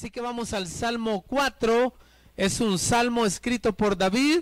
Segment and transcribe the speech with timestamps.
[0.00, 1.92] Así que vamos al Salmo 4.
[2.34, 4.40] Es un salmo escrito por David.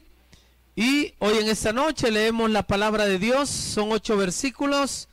[0.76, 3.50] Y hoy en esta noche leemos la palabra de Dios.
[3.50, 5.08] Son ocho versículos.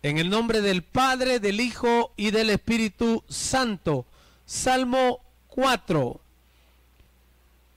[0.00, 4.06] En el nombre del Padre, del Hijo y del Espíritu Santo.
[4.46, 5.18] Salmo
[5.48, 6.20] 4.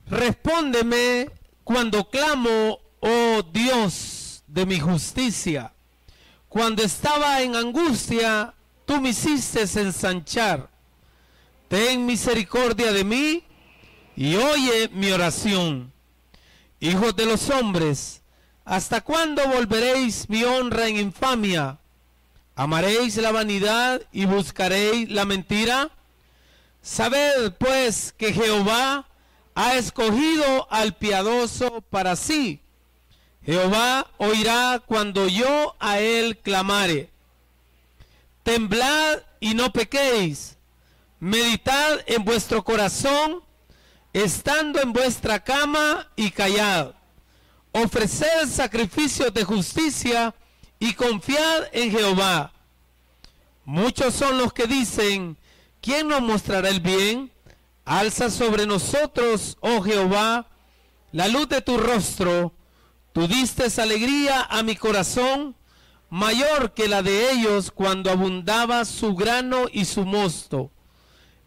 [0.05, 1.31] Respóndeme
[1.63, 5.73] cuando clamo, oh Dios de mi justicia.
[6.49, 8.53] Cuando estaba en angustia,
[8.85, 10.74] tú me hiciste ensanchar.
[11.68, 13.44] Ten misericordia de mí
[14.16, 15.91] y oye mi oración.
[16.80, 18.22] Hijos de los hombres,
[18.64, 21.80] ¿hasta cuándo volveréis mi honra en infamia?
[22.55, 25.90] ¿Amaréis la vanidad y buscaréis la mentira?
[26.82, 29.08] Sabed pues que Jehová
[29.55, 32.62] ha escogido al piadoso para sí.
[33.44, 37.10] Jehová oirá cuando yo a él clamare.
[38.44, 40.54] Temblad y no pequéis.
[41.20, 43.41] Meditad en vuestro corazón,
[44.12, 46.91] estando en vuestra cama y callad.
[47.72, 50.34] Ofreced sacrificios de justicia
[50.80, 52.52] y confiad en Jehová.
[53.63, 55.38] Muchos son los que dicen,
[55.82, 57.32] ¿quién nos mostrará el bien?
[57.85, 60.48] Alza sobre nosotros, oh Jehová,
[61.12, 62.54] la luz de tu rostro.
[63.13, 65.56] Tú diste alegría a mi corazón,
[66.09, 70.72] mayor que la de ellos cuando abundaba su grano y su mosto.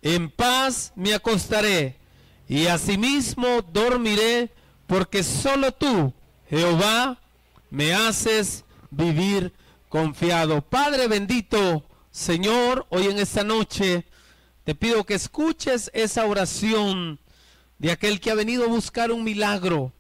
[0.02, 1.96] En paz me acostaré
[2.48, 4.50] y asimismo dormiré,
[4.86, 6.12] porque solo tú,
[6.48, 7.18] Jehová,
[7.70, 9.52] me haces vivir
[9.88, 10.62] confiado.
[10.62, 14.04] Padre bendito, Señor, hoy en esta noche
[14.64, 17.18] te pido que escuches esa oración
[17.78, 19.92] de aquel que ha venido a buscar un milagro.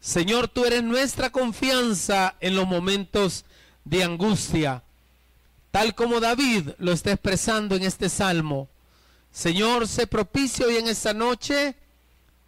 [0.00, 3.44] Señor, tú eres nuestra confianza en los momentos
[3.84, 4.82] de angustia,
[5.70, 8.68] tal como David lo está expresando en este salmo.
[9.30, 11.76] Señor, sé propicio hoy en esta noche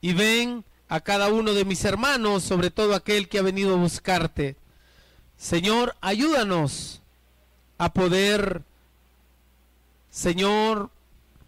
[0.01, 3.79] y ven a cada uno de mis hermanos, sobre todo aquel que ha venido a
[3.79, 4.57] buscarte.
[5.37, 7.01] Señor, ayúdanos
[7.79, 8.63] a poder,
[10.11, 10.91] Señor,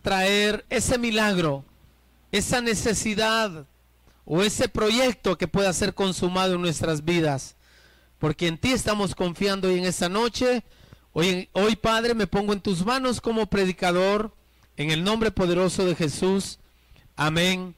[0.00, 1.64] traer ese milagro,
[2.30, 3.66] esa necesidad
[4.24, 7.56] o ese proyecto que pueda ser consumado en nuestras vidas.
[8.18, 10.62] Porque en ti estamos confiando hoy en esta noche.
[11.12, 14.32] Hoy, hoy, Padre, me pongo en tus manos como predicador
[14.76, 16.58] en el nombre poderoso de Jesús.
[17.16, 17.74] Amén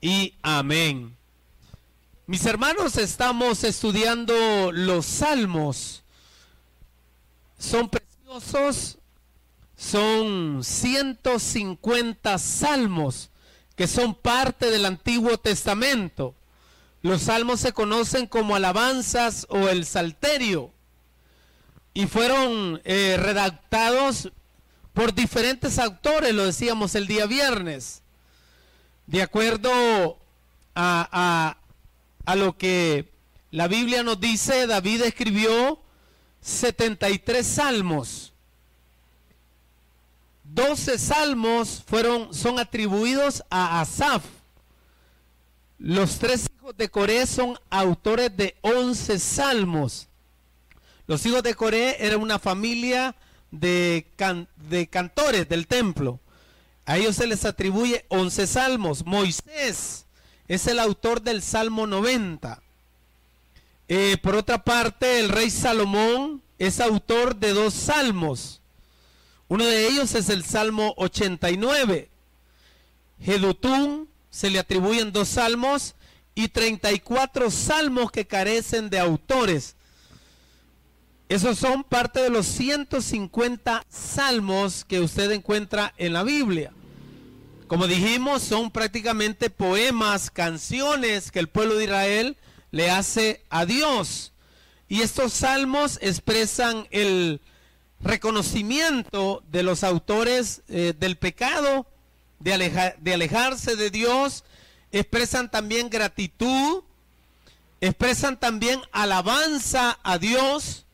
[0.00, 1.16] y amén.
[2.26, 6.02] Mis hermanos, estamos estudiando los salmos.
[7.58, 8.98] Son preciosos.
[9.76, 13.30] Son 150 salmos
[13.76, 16.34] que son parte del Antiguo Testamento.
[17.00, 20.72] Los salmos se conocen como alabanzas o el salterio
[21.94, 24.32] y fueron eh, redactados
[24.98, 28.02] por diferentes autores, lo decíamos el día viernes,
[29.06, 29.70] de acuerdo
[30.74, 31.56] a,
[32.26, 33.08] a, lo que
[33.52, 35.80] la Biblia nos dice, David escribió
[36.40, 38.32] 73 salmos.
[40.42, 44.24] 12 salmos fueron, son atribuidos a Asaf.
[45.78, 50.08] Los tres hijos de Coré son autores de 11 salmos.
[51.06, 53.14] Los hijos de Coré eran una familia
[53.50, 54.06] de,
[54.68, 56.20] de cantores del templo.
[56.86, 59.04] A ellos se les atribuye 11 salmos.
[59.04, 60.06] Moisés
[60.48, 62.62] es el autor del Salmo 90.
[63.88, 68.60] Eh, por otra parte, el rey Salomón es autor de dos salmos.
[69.48, 72.08] Uno de ellos es el Salmo 89.
[73.20, 75.94] Jedutún se le atribuyen dos salmos
[76.34, 79.74] y 34 salmos que carecen de autores.
[81.28, 86.72] Esos son parte de los 150 salmos que usted encuentra en la Biblia.
[87.66, 92.36] Como dijimos, son prácticamente poemas, canciones que el pueblo de Israel
[92.70, 94.32] le hace a Dios.
[94.88, 97.42] Y estos salmos expresan el
[98.00, 101.86] reconocimiento de los autores eh, del pecado,
[102.38, 104.44] de, de alejarse de Dios,
[104.92, 106.84] expresan también gratitud,
[107.82, 110.86] expresan también alabanza a Dios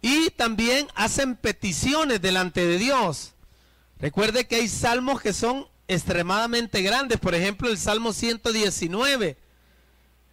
[0.00, 3.34] y también hacen peticiones delante de Dios.
[3.98, 9.36] Recuerde que hay salmos que son extremadamente grandes, por ejemplo el Salmo 119,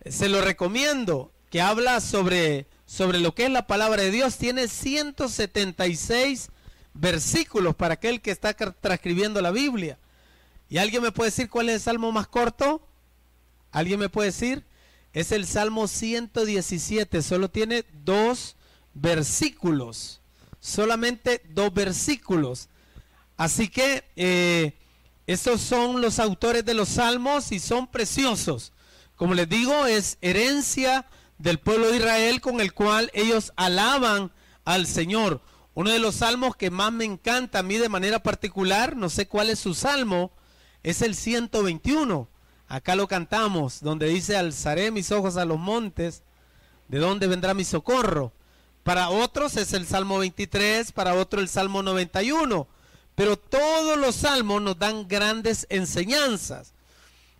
[0.08, 4.68] se lo recomiendo, que habla sobre, sobre lo que es la palabra de Dios, tiene
[4.68, 6.50] 176
[6.94, 9.98] versículos para aquel que está transcribiendo la Biblia.
[10.70, 12.88] ¿Y alguien me puede decir cuál es el salmo más corto?
[13.72, 14.64] ¿Alguien me puede decir?
[15.14, 18.58] Es el Salmo 117, solo tiene dos
[18.95, 20.21] versículos,
[20.59, 22.69] solamente dos versículos.
[23.38, 24.74] Así que eh,
[25.27, 28.74] Estos son los autores de los salmos y son preciosos.
[29.15, 31.06] Como les digo, es herencia
[31.38, 34.31] del pueblo de Israel con el cual ellos alaban
[34.65, 35.42] al Señor.
[35.74, 39.27] Uno de los salmos que más me encanta a mí de manera particular, no sé
[39.27, 40.31] cuál es su salmo,
[40.83, 42.30] es el 121.
[42.68, 46.24] Acá lo cantamos, donde dice, alzaré mis ojos a los montes,
[46.88, 48.31] ¿de dónde vendrá mi socorro?
[48.86, 52.68] Para otros es el Salmo 23, para otro el Salmo 91.
[53.16, 56.76] Pero todos los salmos nos dan grandes enseñanzas.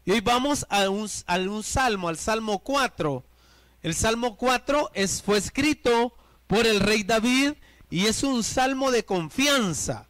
[0.06, 1.08] Y hoy vamos a un,
[1.48, 3.24] un salmo, al Salmo 4.
[3.84, 6.16] El Salmo 4 es, fue escrito
[6.48, 7.54] por el rey David
[7.92, 10.08] y es un salmo de confianza.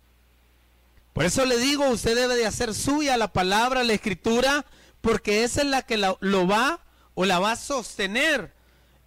[1.12, 4.66] Por eso le digo, usted debe de hacer suya la palabra, la escritura,
[5.02, 6.80] porque esa es la que lo va
[7.14, 8.55] o la va a sostener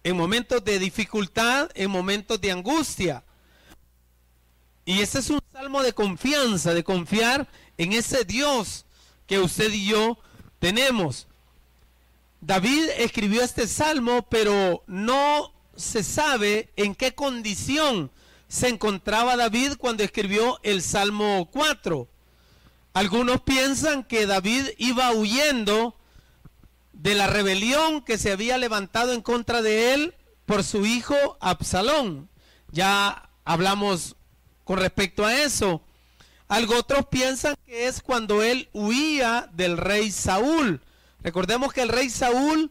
[0.09, 3.23] en momentos de dificultad, en momentos de angustia.
[4.83, 7.47] Y ese es un salmo de confianza, de confiar
[7.77, 8.85] en ese Dios
[9.27, 10.17] que usted y yo
[10.57, 11.27] tenemos.
[12.41, 18.09] David escribió este salmo, pero no se sabe en qué condición
[18.47, 22.07] se encontraba David cuando escribió el Salmo 4.
[22.93, 25.98] Algunos piensan que David iba huyendo
[27.01, 30.13] de la rebelión que se había levantado en contra de él
[30.45, 32.29] por su hijo Absalón.
[32.71, 34.17] Ya hablamos
[34.65, 35.81] con respecto a eso.
[36.49, 40.81] Algo otros piensan que es cuando él huía del rey Saúl.
[41.23, 42.69] Recordemos que el rey Saúl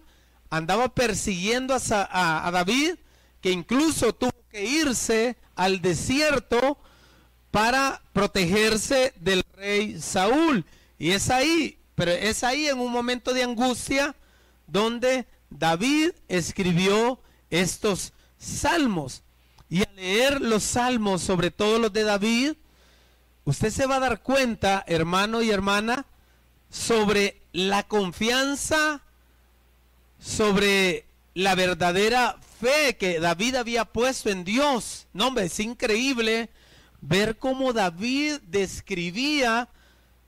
[0.51, 2.97] andaba persiguiendo a, a David,
[3.41, 6.79] que incluso tuvo que irse al desierto
[7.51, 10.67] para protegerse del rey Saúl.
[10.99, 14.15] Y es ahí, pero es ahí en un momento de angustia
[14.69, 17.21] donde David escribió
[17.51, 19.23] estos salmos.
[19.69, 22.53] Y al leer los salmos, sobre todo los de David,
[23.45, 26.07] usted se va a dar cuenta, hermano y hermana,
[26.71, 29.03] sobre la confianza,
[30.19, 35.07] sobre la verdadera fe que David había puesto en Dios.
[35.13, 36.51] No, hombre, es increíble
[37.01, 39.69] ver cómo David describía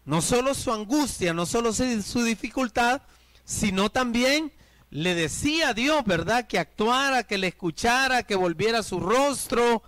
[0.04, 3.02] no solo su angustia, no solo su dificultad,
[3.50, 4.52] sino también
[4.90, 6.46] le decía a Dios, ¿verdad?
[6.46, 9.82] Que actuara, que le escuchara, que volviera su rostro.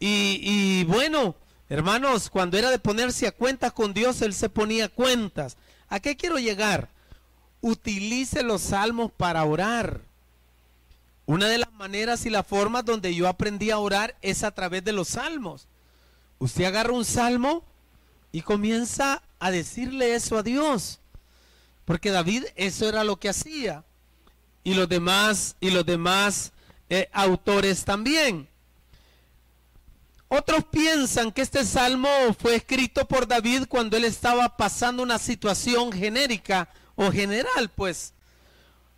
[0.00, 1.36] Y, bueno,
[1.68, 5.58] hermanos, cuando era de ponerse a cuentas con Dios, él se ponía cuentas.
[5.88, 6.88] ¿A qué quiero llegar?
[7.60, 10.00] Utilice los salmos para orar.
[11.26, 14.82] Una de las maneras y las formas donde yo aprendí a orar es a través
[14.84, 15.68] de los salmos.
[16.38, 17.62] Usted agarra un salmo
[18.32, 21.00] y comienza a decirle eso a Dios.
[21.86, 23.84] Porque David eso era lo que hacía.
[24.62, 26.52] Y los demás, y los demás
[26.90, 28.48] eh, autores también.
[30.28, 35.92] Otros piensan que este salmo fue escrito por David cuando él estaba pasando una situación
[35.92, 38.12] genérica o general, pues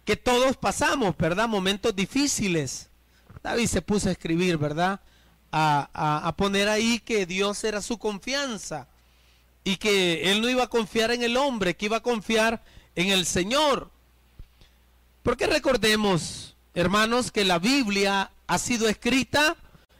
[0.06, 1.46] que todos pasamos, ¿verdad?
[1.46, 2.88] Momentos difíciles.
[3.42, 5.00] David se puso a escribir, ¿verdad?
[5.52, 8.88] A, a, poner ahí que Dios era su confianza
[9.64, 12.62] y que él no iba a confiar en el hombre, que iba a confiar
[12.98, 13.90] en el Señor.
[15.22, 19.56] Porque recordemos, hermanos, que la Biblia ha sido escrita,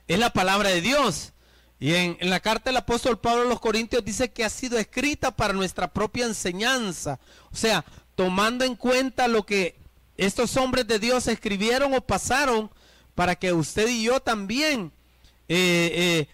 [0.08, 1.32] es la palabra de Dios.
[1.78, 5.30] Y en, la carta del apóstol Pablo a los Corintios dice que ha sido escrita
[5.30, 7.20] para nuestra propia enseñanza.
[7.52, 7.84] O sea,
[8.16, 9.76] tomando en cuenta lo que
[10.16, 12.68] estos hombres de Dios escribieron o pasaron
[13.14, 14.90] para que usted y yo también,
[15.48, 16.28] eh, eh,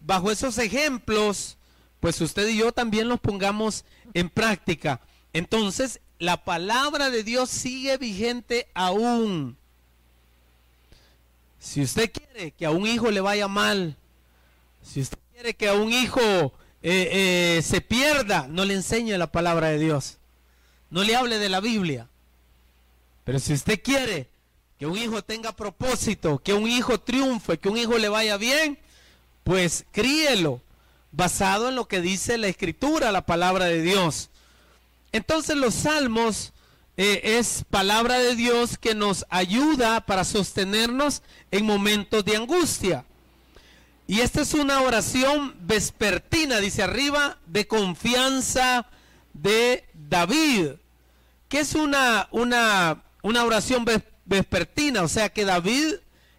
[0.00, 1.58] bajo esos ejemplos,
[2.00, 3.84] pues usted y yo también los pongamos
[4.14, 5.02] en práctica.
[5.32, 9.56] Entonces, la palabra de Dios sigue vigente aún.
[11.58, 13.96] Si usted quiere que a un hijo le vaya mal,
[14.82, 19.68] si usted quiere que a un hijo eh, se pierda, no le enseñe la palabra
[19.68, 20.18] de Dios.
[20.90, 22.08] No le hable de la Biblia.
[23.24, 24.28] Pero si usted quiere
[24.78, 28.78] que un hijo tenga propósito, que un hijo triunfe, que un hijo le vaya bien,
[29.44, 30.62] pues críelo
[31.10, 34.30] basado en lo que dice la escritura, la palabra de Dios.
[35.12, 36.52] Entonces los salmos
[36.96, 43.04] eh, es palabra de Dios que nos ayuda para sostenernos en momentos de angustia.
[44.06, 48.86] Y esta es una oración vespertina, dice arriba, de confianza
[49.34, 50.72] de David,
[51.48, 53.84] que es una, una una oración
[54.24, 55.96] vespertina, o sea que David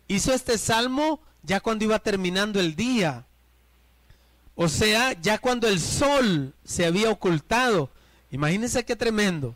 [0.07, 3.25] hizo este salmo ya cuando iba terminando el día.
[4.55, 7.89] O sea, ya cuando el sol se había ocultado.
[8.31, 9.55] Imagínense qué tremendo.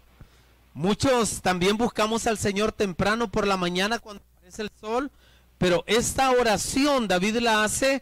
[0.73, 5.11] Muchos también buscamos al Señor temprano por la mañana cuando aparece el sol,
[5.59, 8.01] pero esta oración David la hace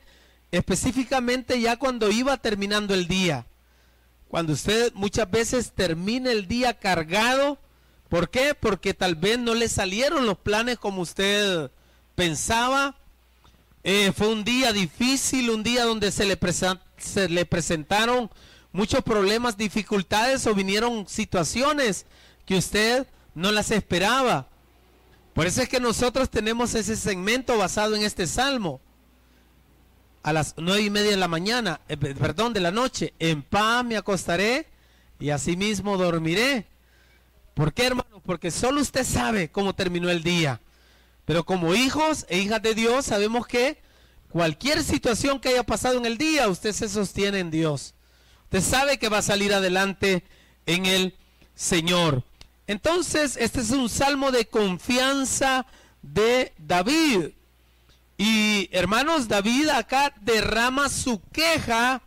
[0.52, 3.46] específicamente ya cuando iba terminando el día.
[4.30, 7.60] cuando usted muchas veces termina el día cargado,
[8.08, 8.56] ¿por qué?
[8.56, 11.70] Porque tal vez no le salieron los planes como usted
[12.16, 12.96] pensaba.
[13.84, 16.40] Eh, fue un día difícil, un día donde se le,
[16.98, 18.30] se le presentaron
[18.72, 22.06] muchos problemas, dificultades o vinieron situaciones
[22.46, 24.48] que usted no las esperaba.
[25.34, 28.82] Por eso es que nosotros tenemos ese segmento basado en este salmo
[30.24, 33.84] a las nueve y media de la mañana, eh, perdón, de la noche, en paz
[33.84, 34.68] me acostaré
[35.20, 36.68] y asimismo dormiré.
[37.54, 38.22] ¿Por qué, hermano?
[38.26, 40.62] Porque solo usted sabe cómo terminó el día.
[41.26, 43.82] Pero como hijos e hijas de Dios sabemos que
[44.30, 47.94] cualquier situación que haya pasado en el día, usted se sostiene en Dios.
[48.52, 50.26] Usted sabe que va a salir adelante
[50.66, 51.16] en el
[51.56, 52.22] Señor.
[52.68, 55.66] Entonces, este es un salmo de confianza
[56.02, 57.30] de David.
[58.18, 62.02] Y hermanos, David acá derrama su queja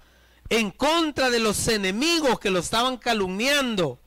[0.50, 3.98] en contra de los enemigos que lo estaban calumniando,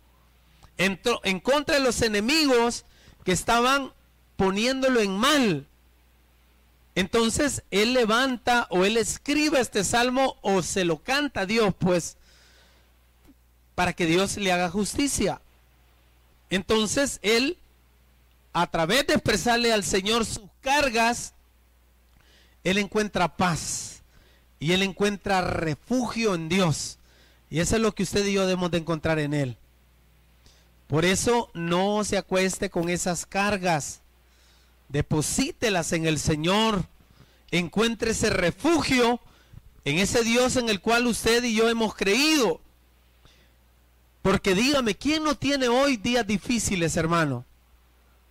[0.77, 2.85] en, en contra de los enemigos
[3.25, 3.93] que estaban
[4.35, 5.65] poniéndolo en mal.
[6.93, 12.15] Entonces él levanta o él escribe este salmo o se lo canta a Dios, pues,
[13.77, 15.39] para que Dios le haga justicia.
[16.49, 17.59] Entonces él,
[18.51, 21.35] a través de expresarle al Señor sus cargas,
[22.63, 24.01] él encuentra paz
[24.59, 26.97] y él encuentra refugio en Dios.
[27.51, 29.57] Y eso es lo que usted y yo debemos de encontrar en Él.
[30.87, 34.01] Por eso no se acueste con esas cargas.
[34.89, 36.83] Deposítelas en el Señor.
[37.51, 39.19] Encuentre ese refugio
[39.85, 42.59] en ese Dios en el cual usted y yo hemos creído.
[44.27, 47.45] Porque dígame, ¿quién no tiene hoy días difíciles, hermano?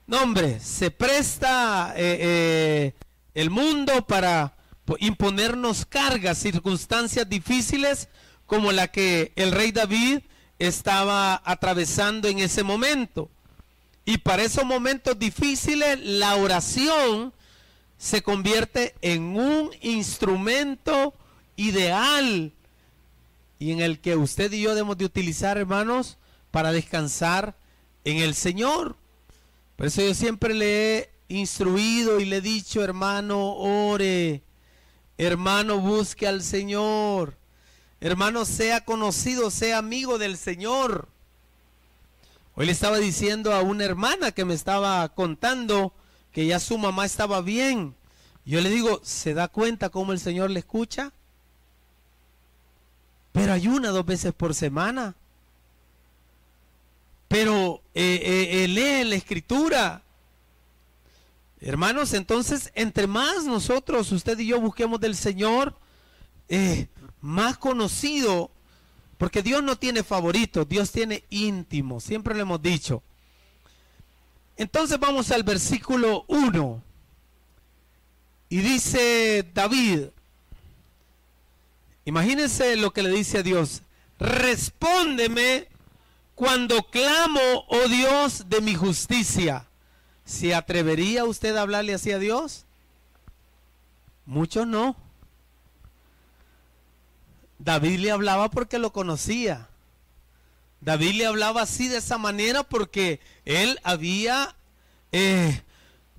[0.06, 2.94] No, hombre, se presta eh, eh,
[3.32, 4.54] el mundo para
[4.98, 8.10] imponernos cargas, circunstancias difíciles
[8.44, 10.18] como la que el rey David
[10.58, 13.30] estaba atravesando en ese momento.
[14.04, 17.32] Y para esos momentos difíciles la oración
[17.96, 21.14] se convierte en un instrumento
[21.56, 22.52] ideal
[23.58, 26.18] y en el que usted y yo debemos de utilizar, hermanos,
[26.50, 27.56] para descansar
[28.04, 28.96] en el Señor.
[29.76, 34.42] Por eso yo siempre le he instruido y le he dicho, hermano, ore,
[35.18, 37.36] hermano, busque al Señor,
[38.00, 41.08] hermano, sea conocido, sea amigo del Señor.
[42.54, 45.92] Hoy le estaba diciendo a una hermana que me estaba contando
[46.32, 47.94] que ya su mamá estaba bien.
[48.46, 51.12] Yo le digo, ¿se da cuenta cómo el Señor le escucha?
[53.36, 55.14] Pero ayuna dos veces por semana.
[57.28, 60.00] Pero eh, eh, eh, lee la escritura.
[61.60, 65.76] Hermanos, entonces, entre más nosotros, usted y yo, busquemos del Señor,
[66.48, 66.86] eh,
[67.20, 68.50] más conocido,
[69.18, 73.02] porque Dios no tiene favoritos, Dios tiene íntimo, siempre lo hemos dicho.
[74.56, 76.82] Entonces vamos al versículo 1.
[78.48, 80.06] Y dice David,
[82.06, 83.82] imagínense lo que le dice a Dios,
[84.18, 85.68] respóndeme
[86.34, 89.66] cuando clamo, oh Dios, de mi justicia.
[90.24, 92.64] ¿Se atrevería usted a hablarle así a Dios?
[94.24, 94.96] Muchos no.
[97.58, 99.68] David le hablaba porque lo conocía.
[100.80, 104.54] David le hablaba así de esa manera porque él había,
[105.10, 105.62] eh,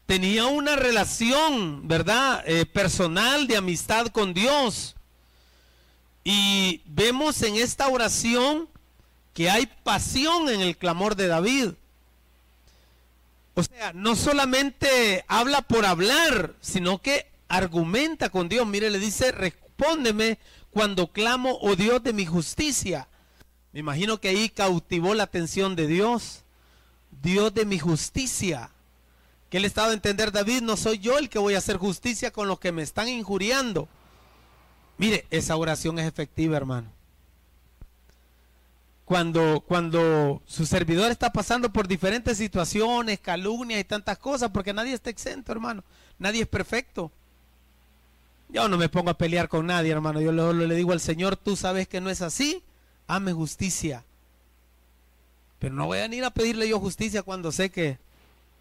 [0.05, 2.43] tenía una relación, ¿verdad?
[2.45, 4.96] Eh, personal de amistad con Dios.
[6.29, 8.67] Y vemos en esta oración
[9.33, 11.69] que hay pasión en el clamor de David.
[13.53, 18.67] O sea, no solamente habla por hablar, sino que argumenta con Dios.
[18.67, 20.37] Mire, le dice, respóndeme
[20.71, 23.07] cuando clamo, oh Dios de mi justicia.
[23.71, 26.43] Me imagino que ahí cautivó la atención de Dios.
[27.23, 28.71] Dios de mi justicia.
[29.49, 32.31] Que él estaba a entender, David, no soy yo el que voy a hacer justicia
[32.31, 33.87] con los que me están injuriando.
[34.97, 36.97] Mire, esa oración es efectiva, hermano
[39.07, 44.91] cuando, cuando su servidor está pasando por diferentes situaciones, calumnias y tantas cosas, porque nadie
[44.91, 45.81] está exento, hermano.
[46.19, 47.09] Nadie es perfecto.
[48.49, 50.19] Yo no me pongo a pelear con nadie, hermano.
[50.19, 52.61] Yo le, le digo al Señor, tú sabes que no es así,
[53.07, 54.03] hame justicia.
[55.59, 57.99] Pero no voy a ir a pedirle yo justicia cuando sé que,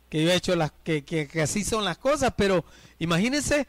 [0.08, 2.34] que yo he hecho las, que, que, que así son las cosas.
[2.36, 2.64] Pero
[3.00, 3.66] imagínense,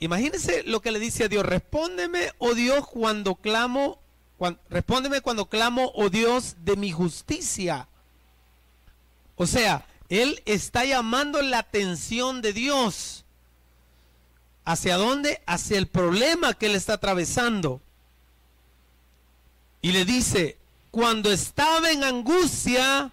[0.00, 3.98] imagínense lo que le dice a Dios, respóndeme, oh Dios, cuando clamo
[4.70, 7.88] respóndeme cuando clamo, oh Dios, de mi justicia.
[9.36, 13.24] O sea, él está llamando la atención de Dios.
[14.64, 15.40] ¿Hacia dónde?
[15.46, 17.80] Hacia el problema que él está atravesando.
[19.80, 20.56] Y le dice,
[20.90, 23.10] cuando estaba en angustia,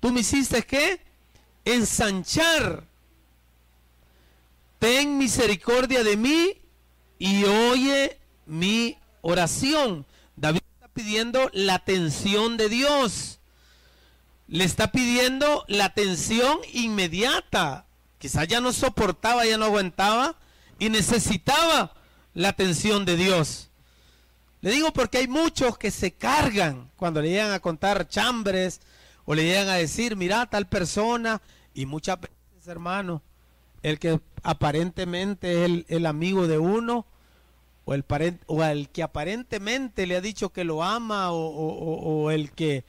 [0.00, 1.00] tú me hiciste qué?
[1.64, 2.84] Ensanchar.
[4.80, 6.62] Ten misericordia de mí
[7.18, 10.06] y oye mi oración.
[10.36, 13.40] David está pidiendo la atención de Dios.
[14.48, 17.86] Le está pidiendo la atención inmediata.
[18.18, 20.36] Quizás ya no soportaba, ya no aguantaba
[20.78, 21.92] y necesitaba
[22.32, 23.70] la atención de Dios.
[24.62, 28.80] Le digo porque hay muchos que se cargan cuando le llegan a contar chambres
[29.26, 31.42] o le llegan a decir, mira, tal persona,
[31.74, 33.22] y muchas veces, hermano,
[33.82, 37.06] el que aparentemente es el, amigo de uno,
[37.84, 38.04] o el,
[38.46, 42.84] o el que aparentemente le ha dicho que lo ama, o, el, que,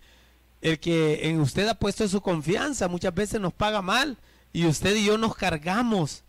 [0.61, 4.17] el que en usted ha puesto su confianza, muchas veces nos paga mal,
[4.53, 6.23] y usted y yo nos cargamos.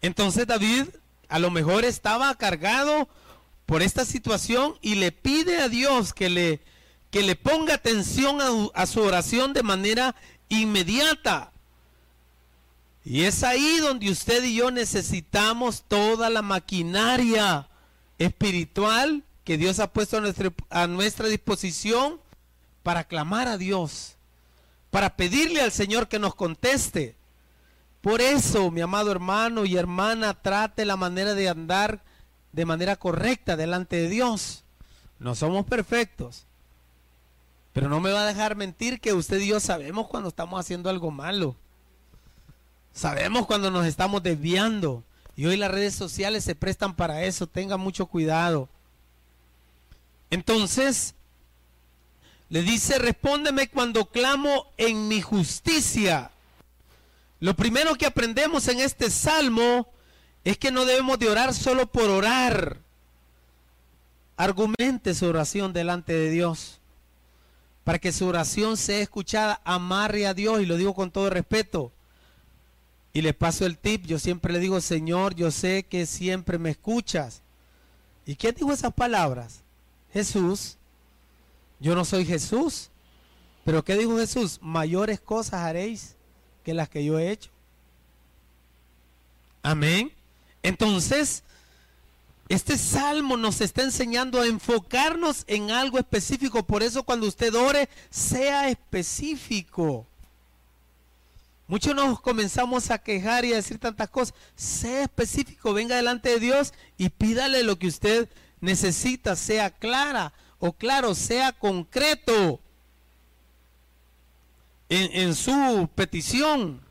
[0.00, 0.86] Entonces David
[1.28, 3.08] a lo mejor estaba cargado
[3.66, 6.60] por esta situación y le pide a Dios que le,
[7.10, 8.38] que le ponga atención
[8.74, 10.14] a, su oración de manera
[10.48, 11.52] inmediata.
[13.04, 17.68] Y es ahí donde usted y yo necesitamos toda la maquinaria
[18.18, 20.16] espiritual que Dios ha puesto
[20.70, 22.18] a nuestra, disposición
[22.82, 24.16] para clamar a Dios,
[24.90, 27.14] para pedirle al Señor que nos conteste.
[28.00, 32.02] Por eso, mi amado hermano y hermana, trate la manera de andar
[32.52, 34.64] de manera correcta delante de Dios.
[35.18, 36.46] No somos perfectos.
[37.74, 40.88] Pero no me va a dejar mentir que usted y yo sabemos cuando estamos haciendo
[40.88, 41.56] algo malo.
[42.94, 45.02] Sabemos cuando nos estamos desviando.
[45.36, 47.48] Y hoy las redes sociales se prestan para eso.
[47.48, 48.68] Tenga mucho cuidado.
[50.30, 51.14] Entonces,
[52.48, 56.30] le dice, respóndeme cuando clamo en mi justicia.
[57.40, 59.88] Lo primero que aprendemos en este salmo
[60.44, 62.78] es que no debemos de orar solo por orar.
[64.36, 66.78] Argumente su oración delante de Dios.
[67.82, 71.92] Para que su oración sea escuchada, amarre a Dios y lo digo con todo respeto.
[73.14, 76.70] Y le paso el tip, yo siempre le digo, Señor, yo sé que siempre me
[76.70, 77.42] escuchas.
[78.26, 79.62] ¿Y quién dijo esas palabras?
[80.12, 80.76] Jesús.
[81.78, 82.90] Yo no soy Jesús.
[83.64, 84.58] Pero ¿qué dijo Jesús?
[84.60, 86.16] Mayores cosas haréis
[86.64, 87.50] que las que yo he hecho.
[89.62, 90.12] Amén.
[90.64, 91.44] Entonces,
[92.48, 96.66] este salmo nos está enseñando a enfocarnos en algo específico.
[96.66, 100.04] Por eso cuando usted ore, sea específico.
[101.66, 104.34] Muchos nos comenzamos a quejar y a decir tantas cosas.
[104.54, 108.28] Sea específico, venga delante de Dios y pídale lo que usted
[108.60, 112.60] necesita, sea clara o claro, sea concreto
[114.88, 116.82] en, en su petición.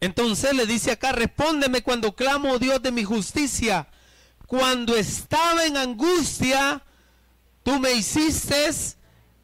[0.00, 3.88] Entonces le dice acá, respóndeme cuando clamo, oh Dios de mi justicia.
[4.46, 6.82] Cuando estaba en angustia,
[7.62, 8.70] tú me hiciste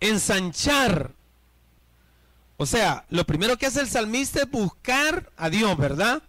[0.01, 1.15] ensanchar.
[2.63, 6.23] O sea, lo primero que hace el salmista es buscar a Dios, ¿verdad?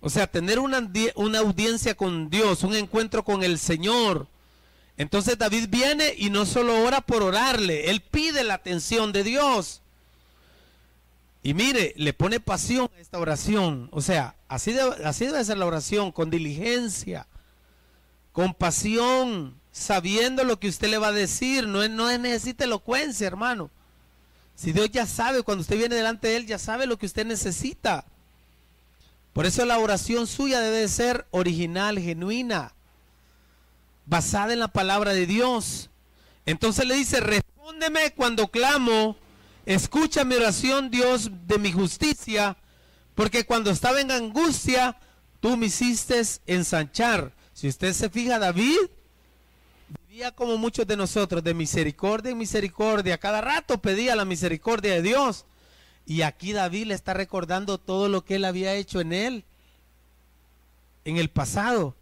[0.00, 4.28] O sea, tener una, una audiencia con Dios, un encuentro con el Señor.
[4.96, 9.82] Entonces David viene y no solo ora por orarle, él pide la atención de Dios.
[11.42, 13.88] Y mire, le pone pasión a esta oración.
[13.90, 17.26] O sea, así debe, así debe ser la oración, con diligencia,
[18.30, 21.66] con pasión, sabiendo lo que usted le va a decir.
[21.66, 23.68] No, no necesita elocuencia, hermano.
[24.62, 27.26] Si Dios ya sabe, cuando usted viene delante de Él, ya sabe lo que usted
[27.26, 28.04] necesita.
[29.32, 32.72] Por eso la oración suya debe ser original, genuina,
[34.06, 35.90] basada en la palabra de Dios.
[36.46, 39.16] Entonces le dice, respóndeme cuando clamo
[39.66, 42.56] Escucha mi oración, Dios de mi justicia,
[43.14, 44.96] porque cuando estaba en angustia,
[45.40, 47.32] tú me hiciste ensanchar.
[47.52, 48.78] Si usted se fija, David
[50.34, 53.18] como muchos de nosotros, de misericordia en misericordia.
[53.18, 55.46] Cada rato pedía la misericordia de Dios.
[56.04, 59.44] Y aquí David le está recordando todo lo que él había hecho en él,
[61.04, 61.94] en el pasado.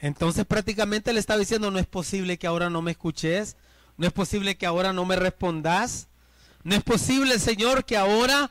[0.00, 3.56] Entonces prácticamente le estaba diciendo, no es posible que ahora no me escuches,
[3.96, 6.08] no es posible que ahora no me respondas.
[6.62, 8.50] No es posible, Señor, que ahora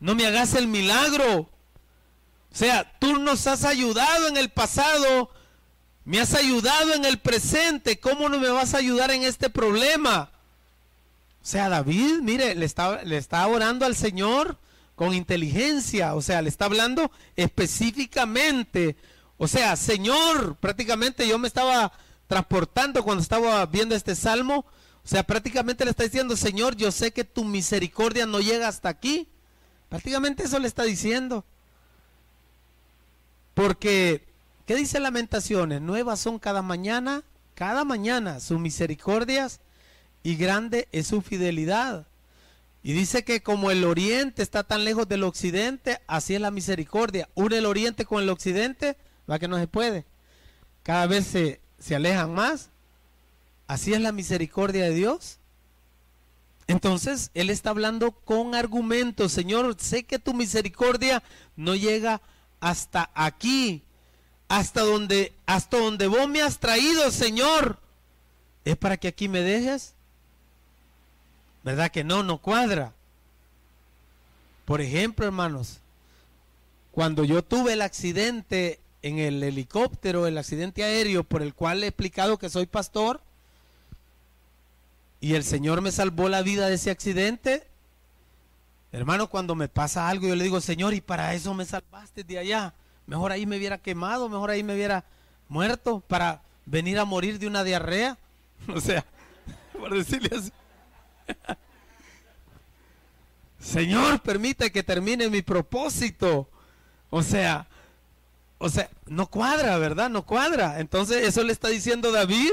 [0.00, 1.40] no me hagas el milagro.
[1.40, 1.48] O
[2.54, 5.30] sea, tú nos has ayudado en el pasado,
[6.04, 7.98] me has ayudado en el presente.
[7.98, 10.30] ¿Cómo no me vas a ayudar en este problema?
[11.42, 14.58] O sea, David, mire, le está, le está orando al Señor
[14.94, 16.14] con inteligencia.
[16.14, 18.96] O sea, le está hablando específicamente.
[19.38, 21.92] O sea, Señor, prácticamente yo me estaba
[22.26, 24.64] transportando cuando estaba viendo este salmo
[25.04, 28.88] o sea, prácticamente le está diciendo, Señor, yo sé que tu misericordia no llega hasta
[28.88, 29.28] aquí.
[29.88, 31.44] Prácticamente eso le está diciendo.
[33.54, 34.24] Porque,
[34.66, 35.80] ¿qué dice Lamentaciones?
[35.80, 37.22] Nuevas son cada mañana,
[37.54, 39.60] cada mañana sus misericordias
[40.22, 42.06] y grande es su fidelidad.
[42.82, 47.28] Y dice que como el oriente está tan lejos del occidente, así es la misericordia.
[47.34, 48.96] Une el oriente con el occidente,
[49.30, 50.04] va que no se puede.
[50.82, 52.70] Cada vez se, se alejan más.
[53.68, 55.38] Así es la misericordia de Dios.
[56.66, 59.32] Entonces, Él está hablando con argumentos.
[59.32, 61.22] Señor, sé que tu misericordia
[61.54, 62.20] no llega
[62.60, 63.82] hasta aquí,
[64.52, 67.78] hasta donde, hasta donde vos me has traído, Señor.
[68.66, 69.94] ¿Es para que aquí me dejes?
[71.64, 72.22] ¿Verdad que no?
[72.22, 72.92] No cuadra.
[74.66, 75.78] Por ejemplo, hermanos,
[76.90, 81.86] cuando yo tuve el accidente en el helicóptero, el accidente aéreo por el cual he
[81.86, 83.22] explicado que soy pastor,
[85.22, 87.66] y el Señor me salvó la vida de ese accidente,
[88.92, 92.38] hermano, cuando me pasa algo, yo le digo, Señor, y para eso me salvaste de
[92.38, 92.74] allá.
[93.06, 95.04] Mejor ahí me hubiera quemado, mejor ahí me hubiera
[95.48, 98.18] muerto para venir a morir de una diarrea.
[98.68, 99.04] O sea,
[99.72, 100.52] por decirle así.
[103.58, 106.48] Señor, permite que termine mi propósito.
[107.10, 107.66] O sea,
[108.58, 110.10] o sea, no cuadra, ¿verdad?
[110.10, 110.78] No cuadra.
[110.78, 112.52] Entonces, eso le está diciendo David.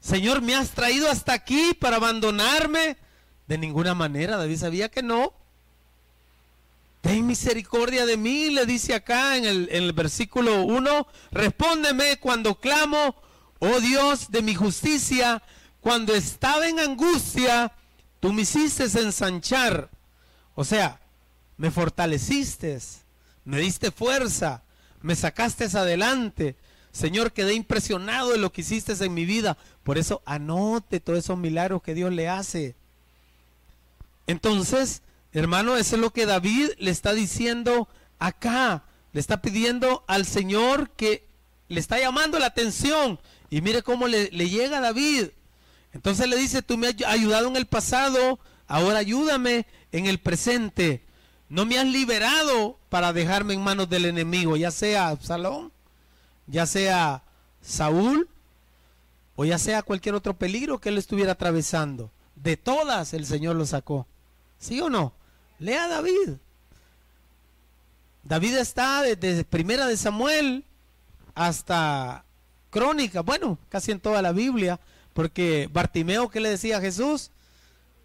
[0.00, 2.96] Señor, me has traído hasta aquí para abandonarme.
[3.46, 5.34] De ninguna manera, David sabía que no.
[7.00, 11.06] Ten misericordia de mí, le dice acá en el, en el versículo 1.
[11.30, 13.14] Respóndeme cuando clamo,
[13.60, 15.42] oh Dios de mi justicia,
[15.80, 17.72] cuando estaba en angustia,
[18.20, 19.90] tú me hiciste ensanchar.
[20.54, 21.00] O sea,
[21.56, 22.78] me fortaleciste,
[23.44, 24.62] me diste fuerza,
[25.00, 26.56] me sacaste adelante.
[26.90, 29.56] Señor, quedé impresionado de lo que hiciste en mi vida.
[29.84, 32.74] Por eso anote todos esos milagros que Dios le hace.
[34.26, 37.88] Entonces, hermano, eso es lo que David le está diciendo
[38.18, 38.84] acá.
[39.12, 41.26] Le está pidiendo al Señor que
[41.68, 43.18] le está llamando la atención.
[43.50, 45.28] Y mire cómo le, le llega a David.
[45.92, 51.02] Entonces le dice, tú me has ayudado en el pasado, ahora ayúdame en el presente.
[51.48, 55.72] No me has liberado para dejarme en manos del enemigo, ya sea Absalón,
[56.46, 57.22] ya sea
[57.62, 58.28] Saúl,
[59.34, 62.10] o ya sea cualquier otro peligro que él estuviera atravesando.
[62.34, 64.06] De todas el Señor lo sacó.
[64.58, 65.14] ¿Sí o no?
[65.58, 66.34] Lea David.
[68.22, 70.64] David está desde primera de Samuel
[71.34, 72.24] hasta
[72.70, 74.78] crónica, bueno, casi en toda la Biblia,
[75.14, 77.30] porque Bartimeo, ¿qué le decía a Jesús?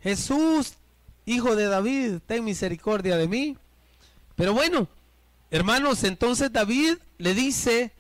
[0.02, 0.74] Jesús,
[1.26, 3.58] hijo de David, ten misericordia de mí.
[4.36, 4.88] Pero bueno,
[5.52, 7.92] hermanos, entonces David le dice,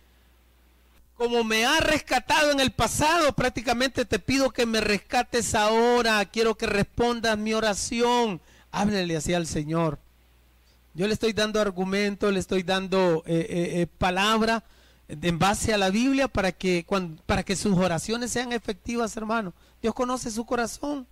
[1.15, 6.55] como me ha rescatado en el pasado, prácticamente te pido que me rescates ahora, quiero
[6.55, 8.41] que respondas mi oración.
[8.73, 9.99] Háblele así al Señor.
[10.95, 14.63] Yo le estoy dando argumento, le estoy dando eh, eh, eh, palabra
[15.07, 16.83] en base a la Biblia para que,
[17.27, 19.53] para que sus oraciones sean efectivas, hermano.
[19.79, 21.05] Dios conoce su corazón.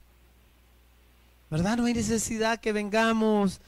[1.51, 1.77] ¿Verdad?
[1.77, 3.61] No hay necesidad que vengamos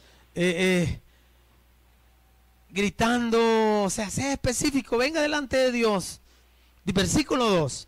[2.69, 6.19] gritando, o sea, sea específico, venga delante de Dios.
[6.83, 7.87] Versículo 2.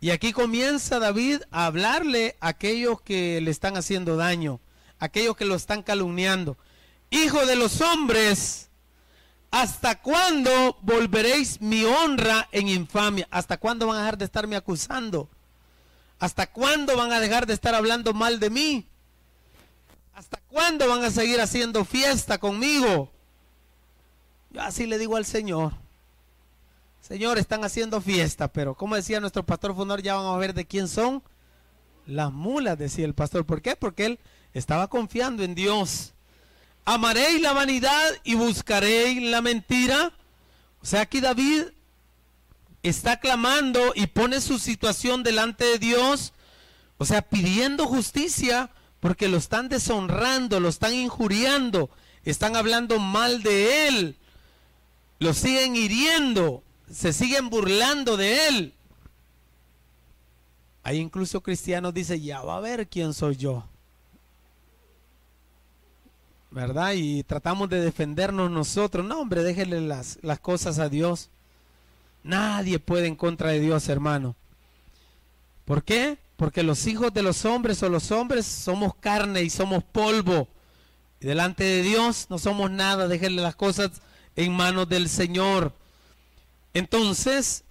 [0.00, 4.60] Y aquí comienza David a hablarle a aquellos que le están haciendo daño,
[5.04, 6.56] aquellos que lo están calumniando.
[7.10, 8.64] Hijo de los hombres,
[9.54, 13.28] ¿Hasta cuándo volveréis mi honra en infamia?
[13.30, 15.28] ¿Hasta cuándo van a dejar de estarme acusando?
[16.18, 18.88] ¿Hasta cuándo van a dejar de estar hablando mal de mí?
[20.12, 23.12] ¿Hasta cuándo van a seguir haciendo fiesta conmigo?
[24.50, 25.72] Yo así le digo al Señor.
[27.00, 30.66] Señor, están haciendo fiesta, pero como decía nuestro pastor fundador, ya van a ver de
[30.66, 31.22] quién son
[32.06, 33.46] las mulas, decía el pastor.
[33.46, 33.76] ¿Por qué?
[33.76, 34.18] Porque él
[34.54, 36.14] estaba confiando en Dios
[36.84, 40.12] amaréis la vanidad y buscaréis la mentira.
[40.82, 41.64] O sea, aquí David
[42.82, 46.34] está clamando y pone su situación delante de Dios,
[46.98, 51.90] o sea, pidiendo justicia porque lo están deshonrando, lo están injuriando,
[52.24, 54.16] están hablando mal de él,
[55.18, 58.74] lo siguen hiriendo, se siguen burlando de él.
[60.82, 63.64] Hay incluso cristianos dicen, ya va a ver quién soy yo.
[66.54, 66.92] ¿Verdad?
[66.94, 69.04] Y tratamos de defendernos nosotros.
[69.04, 71.28] No, hombre, déjenle las, las cosas a Dios.
[72.22, 74.36] Nadie puede en contra de Dios, hermano.
[75.64, 76.16] ¿Por qué?
[76.36, 80.46] Porque los hijos de los hombres o los hombres somos carne y somos polvo.
[81.20, 83.08] Y delante de Dios no somos nada.
[83.08, 83.90] Déjenle las cosas
[84.36, 85.72] en manos del Señor.
[86.72, 87.64] Entonces,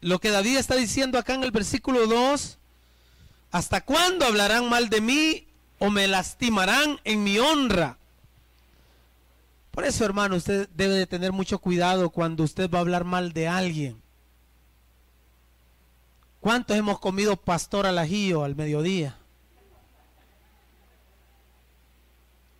[0.00, 2.56] lo que David está diciendo acá en el versículo 2,
[3.50, 5.48] ¿hasta cuándo hablarán mal de mí
[5.80, 7.98] o me lastimarán en mi honra?
[9.78, 13.32] Por eso, hermano, usted debe de tener mucho cuidado cuando usted va a hablar mal
[13.32, 14.02] de alguien.
[16.40, 19.16] ¿Cuántos hemos comido pastor al ajillo al mediodía?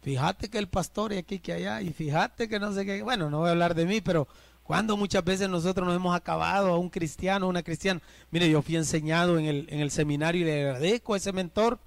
[0.01, 3.03] Fíjate que el pastor y aquí que allá, y fíjate que no sé qué.
[3.03, 4.29] Bueno, no voy a hablar de mí, pero
[4.63, 8.01] cuando muchas veces nosotros nos hemos acabado a un cristiano, a una cristiana.
[8.31, 11.81] Mire, yo fui enseñado en el, en el seminario y le agradezco a ese mentor.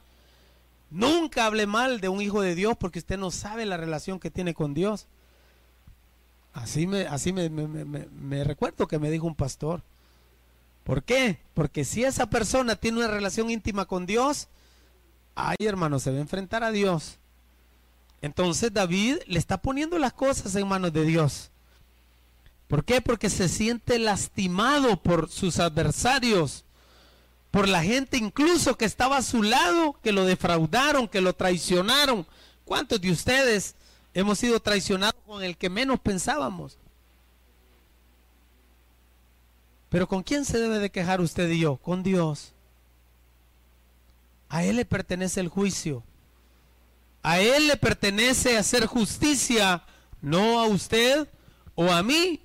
[0.89, 4.29] Nunca hable mal de un hijo de Dios porque usted no sabe la relación que
[4.29, 5.07] tiene con Dios.
[6.53, 9.81] Así me, así me, me recuerdo que me dijo un pastor.
[10.83, 11.39] ¿Por qué?
[11.53, 14.47] Porque si esa persona tiene una relación íntima con Dios,
[15.35, 17.17] ay hermano, se va a enfrentar a Dios.
[18.21, 21.49] Entonces David le está poniendo las cosas en manos de Dios.
[22.67, 23.01] ¿Por qué?
[23.01, 26.63] Porque se siente lastimado por sus adversarios,
[27.49, 32.25] por la gente incluso que estaba a su lado, que lo defraudaron, que lo traicionaron.
[32.63, 33.75] ¿Cuántos de ustedes
[34.13, 36.77] hemos sido traicionados con el que menos pensábamos?
[39.89, 41.75] Pero ¿con quién se debe de quejar usted y yo?
[41.77, 42.53] Con Dios.
[44.47, 46.03] A Él le pertenece el juicio.
[47.23, 49.83] A Él le pertenece hacer justicia,
[50.21, 51.27] no a usted
[51.75, 52.41] o a mí.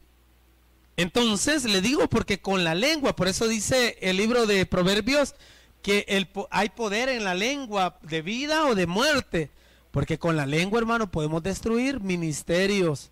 [0.96, 5.34] Entonces le digo porque con la lengua, por eso dice el libro de Proverbios
[5.82, 9.50] que el, hay poder en la lengua de vida o de muerte.
[9.96, 13.10] Porque con la lengua, hermano, podemos destruir ministerios,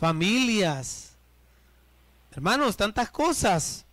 [0.00, 1.12] familias,
[2.32, 3.84] hermanos, tantas cosas.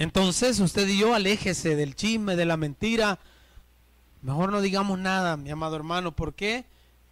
[0.00, 3.20] Entonces usted y yo aléjese del chisme, de la mentira,
[4.20, 6.10] Mejor no digamos nada, mi amado hermano.
[6.10, 6.64] ¿Por qué?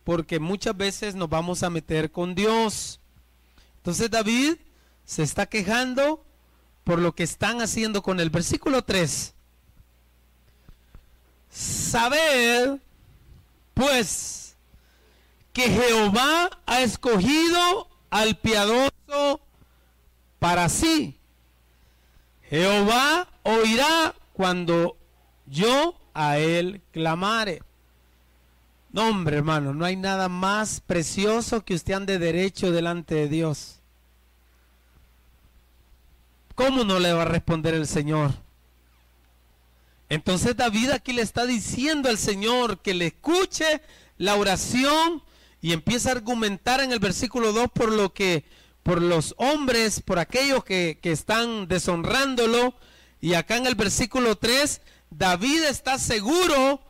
[0.02, 2.98] Porque muchas veces nos vamos a meter con Dios.
[3.76, 4.56] Entonces David
[5.04, 6.24] se está quejando
[6.82, 9.35] por lo que están haciendo con el versículo 3.
[11.48, 12.80] Saber,
[13.76, 14.56] pues,
[15.52, 19.40] que Jehová ha escogido al piadoso
[20.38, 21.18] para sí.
[22.48, 24.96] Jehová oirá cuando
[25.44, 27.62] yo a él clamare.
[28.92, 33.80] No, hombre, hermano, no hay nada más precioso que usted ande derecho delante de Dios.
[36.54, 38.45] ¿Cómo no le va a responder el Señor?
[40.09, 43.81] Entonces David aquí le está diciendo al Señor que le escuche
[44.19, 45.23] la oración
[45.61, 48.45] y empieza a argumentar en el versículo 2 por lo que,
[48.83, 52.75] por los hombres, por aquellos que, que están deshonrándolo.
[53.21, 56.81] Y acá en el versículo 3 David está seguro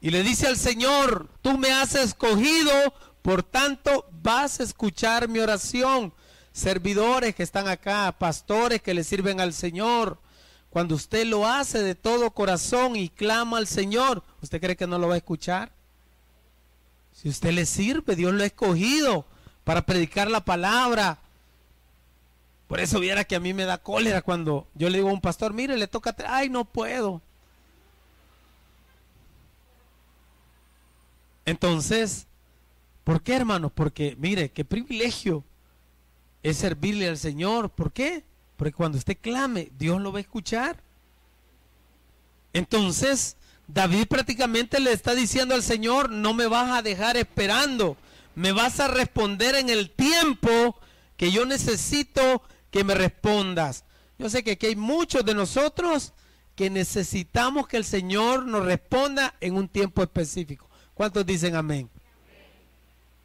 [0.00, 2.72] y le dice al Señor, tú me has escogido,
[3.22, 6.12] por tanto vas a escuchar mi oración.
[6.52, 10.20] Servidores que están acá, pastores que le sirven al Señor,
[10.74, 14.98] cuando usted lo hace de todo corazón y clama al Señor, ¿usted cree que no
[14.98, 15.70] lo va a escuchar?
[17.12, 19.24] Si usted le sirve, Dios lo ha escogido
[19.62, 21.18] para predicar la palabra.
[22.66, 25.20] Por eso viera que a mí me da cólera cuando yo le digo a un
[25.20, 27.22] pastor, mire, le toca, ay, no puedo.
[31.46, 32.26] Entonces,
[33.04, 33.70] ¿por qué hermanos?
[33.72, 35.44] Porque mire, qué privilegio
[36.42, 37.70] es servirle al Señor.
[37.70, 38.24] ¿Por qué?
[38.56, 40.82] Porque cuando usted clame, Dios lo va a escuchar.
[42.52, 43.36] Entonces,
[43.66, 47.96] David prácticamente le está diciendo al Señor, no me vas a dejar esperando,
[48.34, 50.76] me vas a responder en el tiempo
[51.16, 53.84] que yo necesito que me respondas.
[54.18, 56.12] Yo sé que aquí hay muchos de nosotros
[56.54, 60.68] que necesitamos que el Señor nos responda en un tiempo específico.
[60.94, 61.90] ¿Cuántos dicen amén?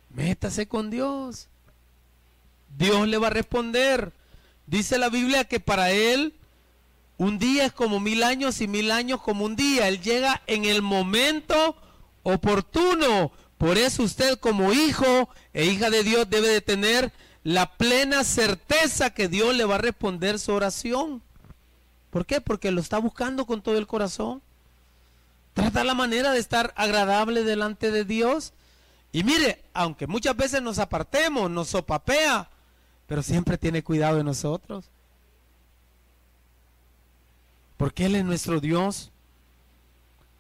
[0.10, 1.48] Métase con Dios.
[2.76, 4.12] Dios le va a responder.
[4.69, 6.36] Dice la Biblia que para Él
[7.17, 9.88] un día es como mil años y mil años como un día.
[9.88, 11.75] Él llega en el momento
[12.21, 13.32] oportuno.
[13.58, 17.12] Por eso usted como hijo e hija de Dios debe de tener
[17.43, 21.23] la plena certeza que Dios le va a responder su oración.
[22.12, 22.39] ¿Por qué?
[22.39, 24.43] Porque lo está buscando con todo el corazón.
[25.53, 28.53] Trata la manera de estar agradable delante de Dios.
[29.12, 32.49] Y mire, aunque muchas veces nos apartemos, nos sopapea,
[33.10, 34.86] pero siempre tiene cuidado de nosotros.
[37.76, 39.12] Porque Él es nuestro Dios.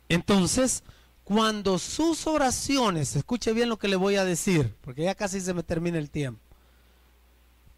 [0.07, 0.83] Entonces,
[1.23, 5.55] cuando sus oraciones, escuche bien lo que le voy a decir, porque ya casi se
[5.55, 6.39] me termina el tiempo.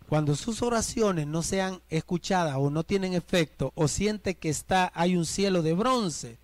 [0.09, 5.15] Cuando sus oraciones no sean escuchadas o no tienen efecto o siente que está hay
[5.15, 6.37] un cielo de bronce,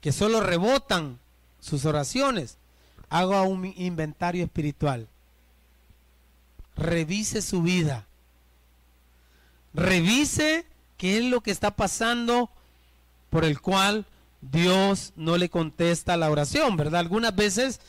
[0.00, 1.18] que solo rebotan
[1.60, 2.56] sus oraciones,
[3.10, 5.08] haga un inventario espiritual.
[6.76, 8.06] Revise su vida.
[9.72, 12.50] Revise qué es lo que está pasando
[13.30, 14.06] por el cual
[14.40, 17.00] Dios no le contesta la oración, ¿verdad?
[17.00, 17.80] Algunas veces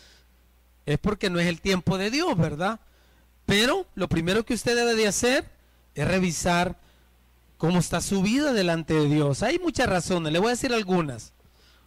[0.85, 2.79] es porque no es el tiempo de Dios, ¿verdad?
[3.45, 5.45] Pero lo primero que usted debe de hacer
[5.93, 6.77] es revisar
[7.57, 9.43] cómo está su vida delante de Dios.
[9.43, 11.33] Hay muchas razones, le voy a decir algunas.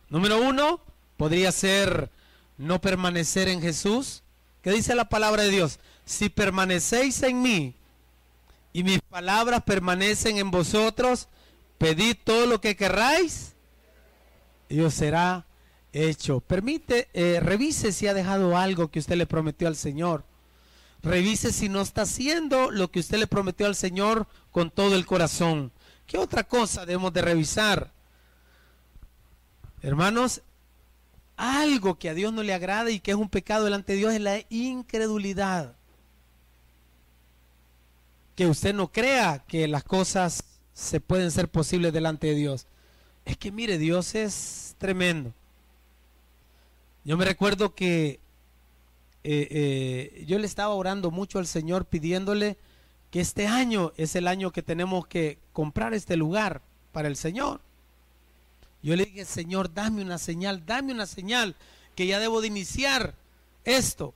[0.09, 0.81] Número uno,
[1.17, 2.11] podría ser
[2.57, 4.23] no permanecer en Jesús.
[4.63, 5.79] ¿Qué dice la palabra de Dios?
[6.09, 7.75] Si permanecéis en mí
[8.73, 11.29] y mis palabras permanecen en vosotros,
[11.77, 13.53] pedid todo lo que querráis
[14.71, 15.45] y os será
[15.93, 16.41] hecho.
[16.41, 20.25] Permite, eh, revise si ha dejado algo que usted le prometió al Señor.
[21.03, 25.05] Revise si no está haciendo lo que usted le prometió al Señor con todo el
[25.05, 25.73] corazón.
[26.07, 27.93] ¿Qué otra cosa debemos de revisar?
[29.83, 30.41] Hermanos,
[31.37, 34.15] algo que a Dios no le agrada y que es un pecado delante de Dios
[34.15, 35.78] es la incredulidad.
[38.39, 42.69] Que usted no crea que las cosas se pueden ser posibles delante de Dios.
[43.25, 45.35] Es que mire, Dios es tremendo.
[47.03, 48.21] Yo me recuerdo que
[49.25, 52.57] eh, eh, yo le estaba orando mucho al Señor pidiéndole
[53.11, 57.61] que este año es el año que tenemos que comprar este lugar para el Señor.
[58.85, 61.57] Yo le dije, Señor, dame una señal, dame una señal
[61.97, 63.17] que ya debo de iniciar
[63.65, 64.15] esto.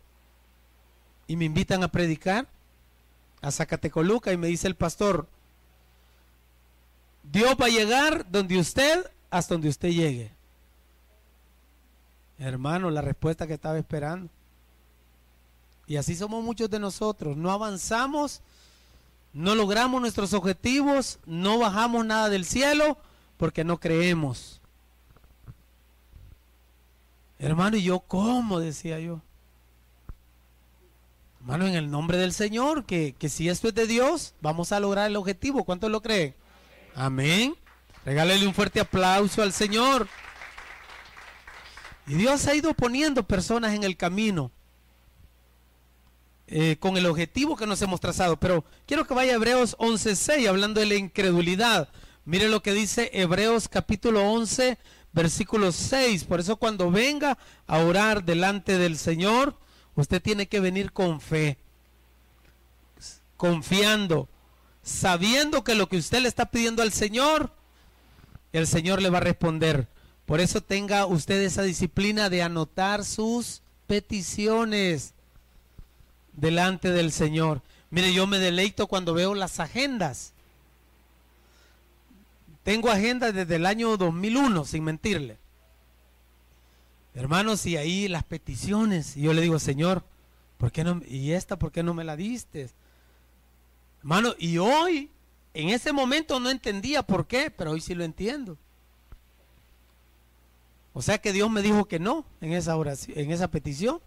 [1.26, 2.46] Y me invitan a predicar
[3.42, 5.28] a Zacatecoluca y me dice el pastor,
[7.24, 10.32] Dios va a llegar donde usted, hasta donde usted llegue.
[12.38, 14.30] Hermano, la respuesta que estaba esperando.
[15.86, 17.36] Y así somos muchos de nosotros.
[17.36, 18.40] No avanzamos,
[19.32, 22.96] no logramos nuestros objetivos, no bajamos nada del cielo
[23.36, 24.60] porque no creemos.
[27.38, 28.60] Hermano, ¿y yo cómo?
[28.60, 29.20] Decía yo.
[31.42, 34.78] Hermano, en el nombre del Señor, que, que si esto es de Dios, vamos a
[34.78, 35.64] lograr el objetivo.
[35.64, 36.36] ¿Cuántos lo creen?
[36.94, 37.56] Amén.
[38.04, 40.06] Regálele un fuerte aplauso al Señor.
[42.06, 44.52] Y Dios ha ido poniendo personas en el camino
[46.46, 48.36] eh, con el objetivo que nos hemos trazado.
[48.36, 51.88] Pero quiero que vaya a Hebreos 11.6 hablando de la incredulidad.
[52.24, 54.78] Mire lo que dice Hebreos capítulo 11,
[55.12, 56.22] versículo 6.
[56.22, 59.56] Por eso cuando venga a orar delante del Señor,
[59.94, 61.58] usted tiene que venir con fe,
[63.36, 64.28] confiando,
[64.82, 67.52] sabiendo que lo que usted le está pidiendo al Señor,
[68.52, 69.88] el Señor le va a responder.
[70.26, 75.14] Por eso tenga usted esa disciplina de anotar sus peticiones
[76.32, 77.62] delante del Señor.
[77.90, 80.32] Mire, yo me deleito cuando veo las agendas.
[82.62, 85.41] Tengo agendas desde el año 2001, sin mentirle.
[87.14, 89.16] Hermanos, y ahí las peticiones.
[89.16, 90.02] Y yo le digo, Señor,
[90.58, 91.00] ¿por qué no?
[91.06, 92.70] ¿Y esta por qué no me la diste?
[94.00, 95.10] Hermano, y hoy,
[95.54, 98.56] en ese momento no entendía por qué, pero hoy sí lo entiendo.
[100.94, 104.00] O sea que Dios me dijo que no en esa oración, en esa petición.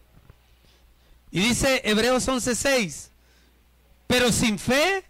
[1.31, 3.09] Y dice Hebreos 11:6,
[4.07, 5.03] pero sin fe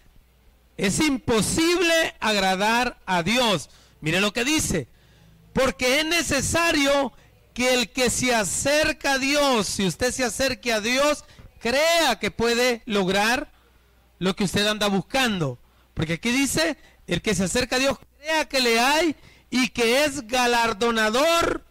[0.77, 3.69] es imposible agradar a Dios.
[4.01, 4.88] Mire lo que dice,
[5.53, 7.12] porque es necesario
[7.56, 11.26] que el que se acerca a Dios, si usted se acerque a Dios,
[11.60, 13.52] crea que puede lograr
[14.20, 15.58] lo que usted anda buscando.
[15.96, 19.15] Porque aquí dice, el que se acerca a Dios, crea que le hay
[19.50, 21.65] y que es galardonador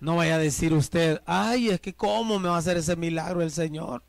[0.00, 3.42] no vaya a decir usted, ay, es que cómo me va a hacer ese milagro
[3.42, 4.02] el Señor.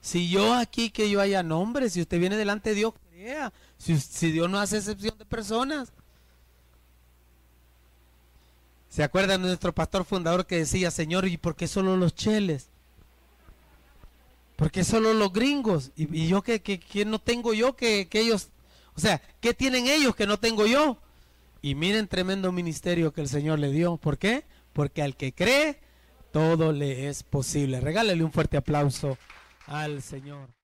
[0.00, 3.52] Si yo aquí que yo haya nombre, si usted viene delante de Dios, crea.
[3.76, 5.92] Si, si Dios no hace excepción de personas.
[8.90, 12.68] ¿Se acuerdan de nuestro pastor fundador que decía, Señor, ¿y por qué solo los cheles?
[14.56, 15.92] ¿Por qué solo los gringos?
[15.96, 18.50] ¿Y, yo qué, qué, no tengo yo que, que ellos?
[18.94, 20.98] O sea, ¿qué tienen ellos que no tengo yo?
[21.62, 23.96] Y miren tremendo ministerio que el Señor le dio.
[23.96, 24.44] ¿Por qué?
[24.72, 25.78] porque al que cree,
[26.32, 27.80] todo le es posible.
[27.80, 29.18] Regálale un fuerte aplauso
[29.66, 30.48] al Señor.